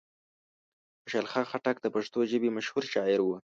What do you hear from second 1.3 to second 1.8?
خان خټک